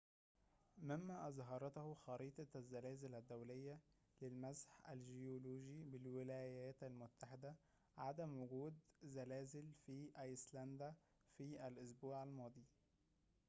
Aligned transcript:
مما 0.77 1.27
أظهرته 1.27 1.93
خريطة 1.93 2.47
الزلازل 2.55 3.15
الدولية 3.15 3.79
للمسح 4.21 4.89
الجيولوجي 4.89 5.83
بالولايات 5.83 6.83
المتحدة 6.83 7.55
عدم 7.97 8.37
وجود 8.37 8.79
زلازل 9.03 9.71
في 9.85 10.11
أيسلندا 10.21 10.95
في 11.37 11.67
الأسبوع 11.67 12.23
الماضي 12.23 12.65